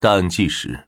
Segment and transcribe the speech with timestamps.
[0.00, 0.78] 大案纪实：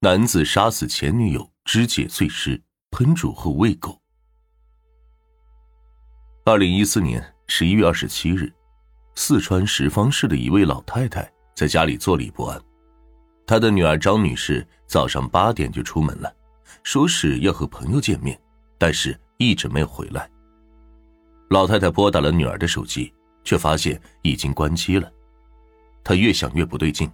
[0.00, 3.98] 男子杀死前女友，肢解碎尸，烹煮后喂狗。
[6.44, 8.52] 二零一四年十一月二十七日，
[9.14, 11.26] 四川什邡市的一位老太太
[11.56, 12.60] 在家里坐立不安。
[13.46, 16.30] 她的女儿张女士早上八点就出门了，
[16.82, 18.38] 说是要和朋友见面，
[18.76, 20.30] 但是一直没有回来。
[21.48, 23.10] 老太太拨打了女儿的手机，
[23.42, 25.10] 却发现已经关机了。
[26.04, 27.10] 她越想越不对劲。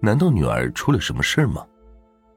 [0.00, 1.66] 难道女儿出了什么事吗？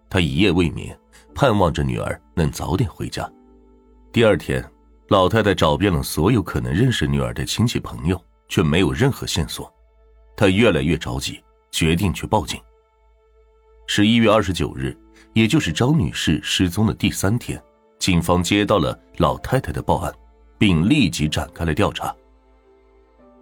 [0.10, 0.98] 他一夜未眠，
[1.36, 3.30] 盼望着女儿能早点回家。
[4.12, 4.64] 第二天，
[5.10, 9.72] 老太太找遍了所有可能认识女儿的亲戚朋友，却没有任何线索。
[10.36, 11.40] 她越来越着急，
[11.72, 12.60] 决定去报警。
[13.88, 14.98] 十一月二十九日，
[15.34, 17.62] 也就是张女士失踪的第三天，
[18.00, 20.14] 警方接到了老太太的报案，
[20.58, 22.14] 并立即展开了调查。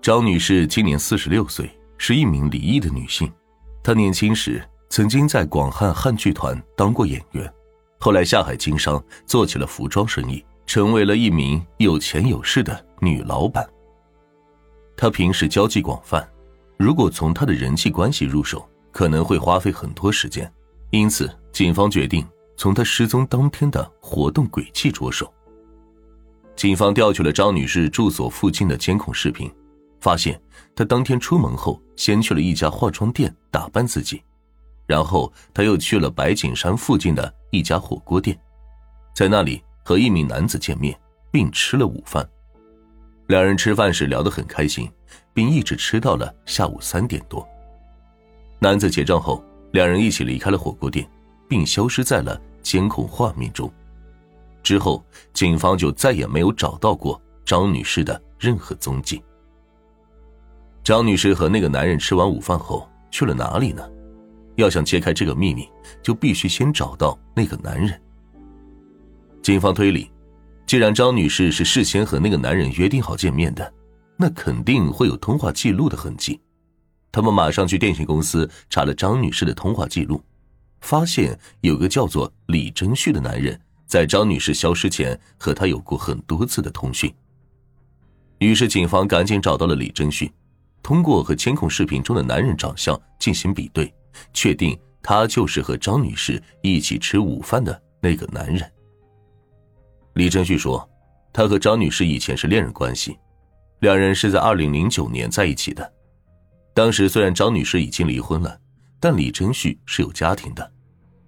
[0.02, 3.32] 张女士今年四十六岁，是一名离异的女性。
[3.82, 7.52] 他年轻时曾经在广汉汉剧团当过演员，
[8.00, 13.68] 后来下海经商，做起了服装生意，成为了一名有钱有势的女老板。
[14.98, 16.28] 他平时交际广泛，
[16.78, 20.52] 如果从他的人际关系入手，可能会花费很多时间，
[20.92, 25.34] 因此警方决定从他失踪当天的活动轨迹着手。
[26.56, 29.50] 警方调取了张女士住所附近的监控视频。
[30.02, 30.42] 发现
[30.74, 34.24] 他当天出门后，先去了一家化妆店打扮自己，
[34.88, 38.40] 然后他又去了白景山附近的一家火锅店，
[39.14, 40.98] 在那里和一名男子见面，
[41.30, 42.26] 并吃了午饭。
[43.28, 44.90] 两人吃饭时聊得很开心，
[45.34, 47.46] 并一直吃到了下午三点多。
[48.60, 51.06] 男子结账后，两人一起离开了火锅店，
[51.50, 53.70] 并消失在了监控画面中。
[54.64, 55.04] 之后，
[55.34, 59.22] 警方就再也没有找到过张女士的任何踪迹。
[60.84, 63.88] 张女士和那个男人吃完午饭后去了哪里呢？
[64.56, 65.70] 要想揭开这个秘密，
[66.04, 68.02] 就必须先找到那个男人。
[69.42, 70.12] 警方推理，
[70.66, 73.74] 既然张女士是事先和那个男人约定好见面的，
[74.18, 76.40] 那肯定会有通话记录的痕迹。
[77.12, 80.22] 他们马上去电信公司查了张女士的通话记录，
[80.82, 87.14] 发现有个叫做李真旭的男人在张女士消失前和她有过很多次的通讯。
[88.40, 90.32] 于是警方赶紧找到了李真旭。
[90.90, 93.94] 通过和监控视频中的男人长相进行比对，
[94.34, 98.60] 确定他就是和张女士一起吃午饭的那个男人。
[100.14, 100.90] 李振旭说，
[101.32, 103.16] 他和张女士以前是恋人关系，
[103.82, 105.94] 两人是在二零零九年在一起的。
[106.74, 108.60] 当时虽然张女士已经离婚了，
[109.00, 110.72] 但李振旭是有家庭的。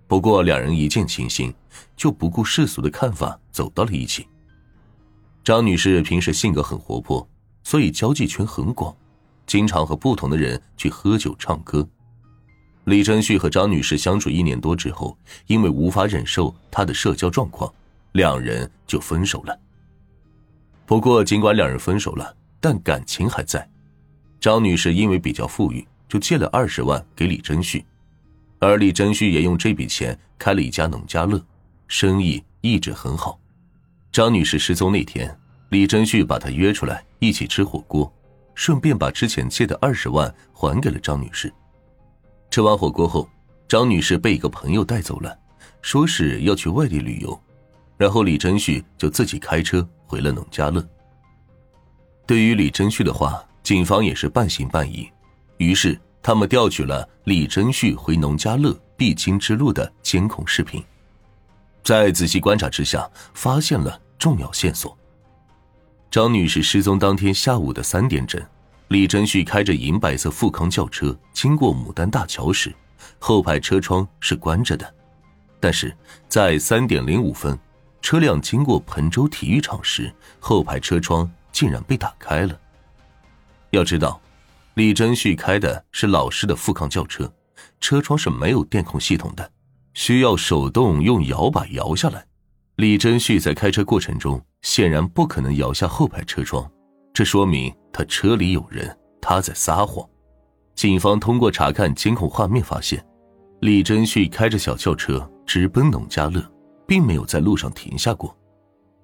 [0.08, 1.54] 不过两人一见倾心，
[1.96, 4.28] 就不顾世俗的看法走到了一起。
[5.44, 7.30] 张女士平时性格很活泼，
[7.64, 8.92] 所以交际圈很广。
[9.46, 11.88] 经常和不同的人去喝酒唱歌。
[12.86, 15.16] 李真旭和张女士相处一年多之后，
[15.46, 17.72] 因为无法忍受她的社交状况，
[18.14, 19.58] 两人就分手了。
[20.86, 23.70] 不过，尽管两人分手了，但感情还在。
[24.40, 27.86] 张女士因为比较富裕，就借了二十万给李真旭，
[28.60, 31.40] 而李真旭也用这笔钱开了一家农家乐，
[31.88, 33.40] 生意一直很好。
[34.12, 38.12] 张女士失踪那天，李真旭把她约出来一起吃火锅。
[38.56, 41.52] 顺便把之前借的二十万还给了张女士。
[42.50, 43.30] 吃完火锅后，
[43.68, 45.38] 张女士被一个朋友带走了，
[45.82, 47.40] 说是要去外地旅游。
[47.98, 50.84] 然后李真旭就自己开车回了农家乐。
[52.26, 55.08] 对于李真旭的话，警方也是半信半疑，
[55.58, 60.84] 于是他们调取了李真旭回农家乐必经之路的监控视频，
[61.84, 64.98] 在仔细观察之下，发现了重要线索。
[66.12, 68.46] 张女士失踪当天下午的三点整，
[68.90, 72.76] 李真旭开着银白色富康轿车经过牡丹大桥时，
[73.18, 74.94] 后排车窗是关着的。
[75.58, 75.96] 但是
[76.28, 77.58] 在三点零五分，
[78.02, 82.60] 车辆经过彭州体育场时，后排车窗竟然被打开了。
[83.70, 84.20] 要知道，
[84.74, 87.32] 李真旭开的是老式的富康轿车，
[87.80, 89.50] 车窗是没有电控系统的，
[89.94, 92.26] 需要手动用摇把摇下来。
[92.82, 96.68] 李真旭在开车过程中显然不可能摇下后排车窗，
[97.14, 100.04] 这说明他车里有人，他在撒谎。
[100.74, 103.06] 警方通过查看监控画面发现，
[103.60, 106.44] 李真旭开着小轿车直奔农家乐，
[106.88, 108.36] 并没有在路上停下过。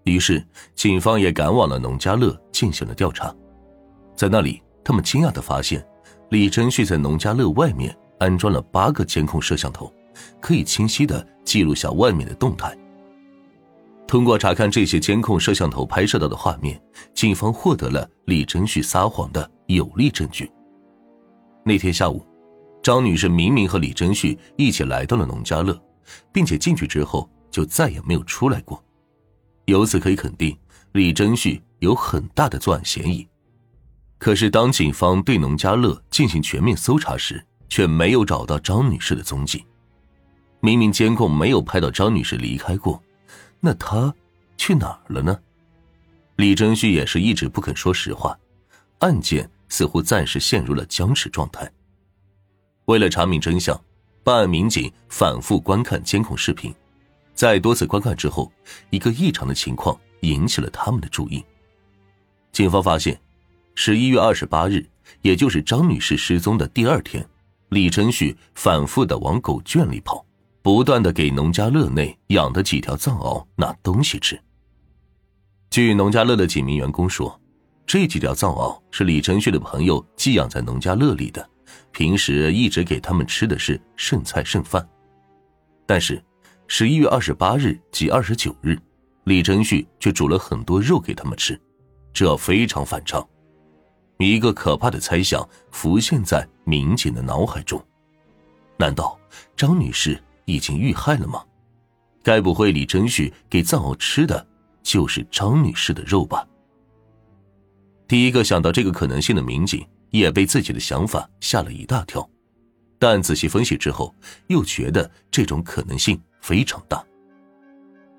[0.05, 0.43] 于是，
[0.73, 3.31] 警方也赶往了农家乐进行了调查。
[4.15, 5.87] 在那里，他们惊讶的发现，
[6.31, 9.93] 李真旭在农家乐外面安装了八个监控摄像头，
[10.41, 12.75] 可以清晰的记录下外面的动态。
[14.07, 16.81] 通过查看这些监控摄像头拍摄到的画面，
[17.13, 20.49] 警方获得了李真旭撒谎的有力证据。
[21.65, 22.25] 那天下午，
[22.81, 25.77] 张女士明明和李真旭一起来到了农家乐，
[26.31, 28.81] 并且进去之后就再也没有出来过。
[29.65, 30.57] 由此可以肯定，
[30.93, 33.27] 李真旭有很大的作案嫌疑。
[34.17, 39.65] 可是，当警方对农家乐进行全面搜查时，却没有找到张女士的踪迹。
[40.61, 43.03] 明明监控没有拍到张女士离开过，
[43.59, 44.13] 那他
[44.57, 45.39] 去哪儿了呢？
[46.35, 48.37] 李真旭也是一直不肯说实话，
[48.99, 51.69] 案件似乎暂时陷入了僵持状态。
[52.85, 53.79] 为了查明真相，
[54.23, 56.73] 办案民警反复观看监控视频，
[57.33, 58.51] 在多次观看之后，
[58.91, 61.43] 一个异常的情况引起了他们的注意。
[62.51, 63.19] 警方发现，
[63.73, 64.85] 十一月二十八日，
[65.21, 67.27] 也就是张女士失踪的第二天，
[67.69, 70.23] 李真旭反复的往狗圈里跑。
[70.67, 74.37] 不断的给农家乐内养的几条藏獒拿东西吃。
[75.69, 77.39] 据农家乐的几名员工说，
[77.85, 81.49] 这几条藏獒是李承旭的朋友寄养在农家乐里的，
[81.93, 84.85] 平时一直给他们吃的是剩菜剩饭。
[85.85, 86.21] 但是，
[86.67, 88.77] 十一月二十八日及二十九日，
[89.23, 91.57] 李承旭却煮了很多肉给他们吃，
[92.11, 93.25] 这非常反常。
[94.17, 97.81] 一个可怕的猜想浮现在民警的脑海中：
[98.75, 99.17] 难道
[99.55, 100.21] 张女士？
[100.47, 101.43] 已经遇害了吗？
[102.23, 104.45] 该不会李真旭给藏獒吃的
[104.81, 106.45] 就是张女士的肉吧？
[108.07, 112.27] 第一个想到这个可能性的民警也被自己的想法吓了一大跳，
[112.97, 114.13] 但仔细分析之后，
[114.47, 117.03] 又觉得这种可能性非常大。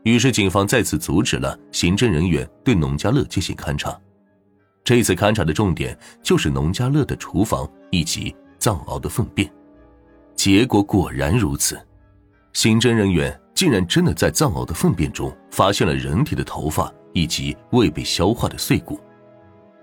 [0.05, 3.99] 于是，警方再次阻止了刑侦人员对农家乐进行勘查。
[4.85, 9.51] 这次勘查的重点就是农家乐的厨房以及藏獒的粪便，
[10.35, 11.79] 结果果然如此。
[12.58, 18.99] 刑侦人员竟然真的在藏獒的粪便中发现了人体的头发以及未被消化的碎骨，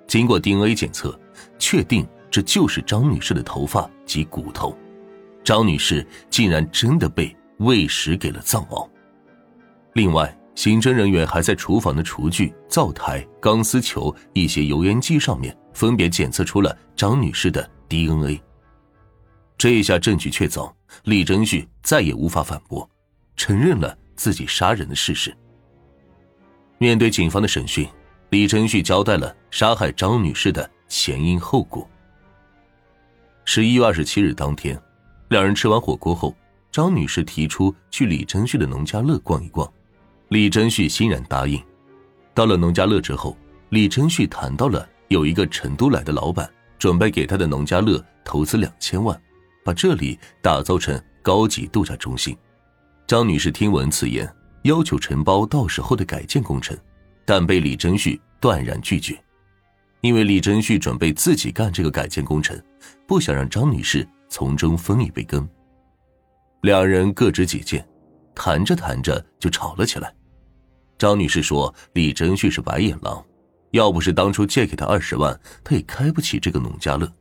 [0.08, 1.18] 经过 DNA 检测，
[1.58, 4.78] 确定这就是张女士的头发及骨头。
[5.42, 8.86] 张女士竟然真的被喂食给了藏獒。
[9.94, 18.42] 另外，刑侦人员还在厨房的厨具、灶台、钢丝球、一些油烟机上面分别检测出了张女士的 DNA。
[19.58, 20.72] 这一下证据确凿。
[21.04, 22.90] 李真旭再也无法反驳，
[23.36, 25.36] 承认了自己杀人的事实。
[26.78, 27.88] 面对警方的审讯，
[28.30, 31.88] 李真旭交代了杀害张女士的前因后果。
[33.44, 34.80] 十一月二十七日当天，
[35.30, 36.36] 两人吃完火锅后，
[36.72, 39.72] 张女士提出去李真旭的农家乐逛一逛，
[40.30, 41.62] 李真旭欣然答应。
[42.34, 43.38] 到了农家乐之后，
[43.70, 46.50] 李真旭谈到了有一个成都来的老板
[46.80, 49.20] 准备给他的农家乐投资两千万。
[49.66, 52.38] 把这里打造成高级度假中心，
[53.08, 54.32] 张女士听闻此言，
[54.62, 56.78] 要求承包到时候的改建工程，
[57.26, 59.20] 但被李真旭断然拒绝，
[60.02, 62.56] 因为李真旭准备自己干这个改建工程，
[63.08, 65.50] 不想让张女士从中分一杯羹。
[66.62, 67.84] 两人各执己见，
[68.36, 70.14] 谈着谈着就吵了起来。
[70.96, 73.26] 张女士说：“李真旭是白眼狼，
[73.72, 77.12] 要不是当初借给他二十万，他也开不起这个农家乐。”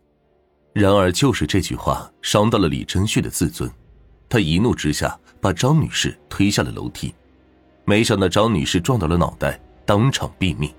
[0.75, 3.71] 然而，就是这句话伤到了李真旭的自尊，
[4.29, 7.15] 他一怒之下把张女士推下了楼梯，
[7.85, 10.75] 没想到张女士撞到了脑袋，当场毙命。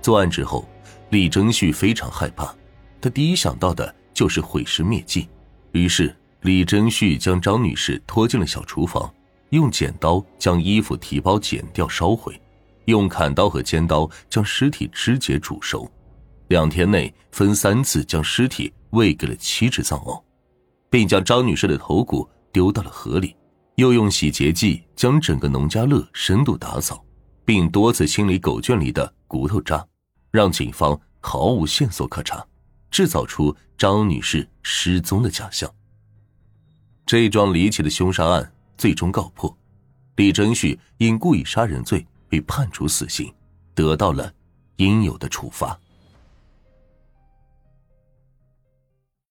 [0.00, 0.66] 作案之后，
[1.10, 2.56] 李真旭非常害怕，
[2.98, 5.28] 他第一想到的就是毁尸灭迹，
[5.72, 9.12] 于是李真旭将张女士拖进了小厨房，
[9.50, 12.40] 用剪刀将衣服提包剪掉烧毁，
[12.86, 15.90] 用砍刀和尖刀将尸体肢解煮熟，
[16.48, 18.72] 两天内分三次将尸体。
[18.92, 20.22] 喂给了七只藏獒，
[20.88, 23.36] 并将张女士的头骨丢到了河里，
[23.74, 27.04] 又用洗洁剂将整个农家乐深度打扫，
[27.44, 29.86] 并多次清理狗圈里的骨头渣，
[30.30, 32.42] 让警方毫无线索可查，
[32.90, 35.70] 制造出张女士失踪的假象。
[37.04, 39.54] 这桩离奇的凶杀案最终告破，
[40.16, 43.30] 李真旭因故意杀人罪被判处死刑，
[43.74, 44.32] 得到了
[44.76, 45.78] 应有的处罚。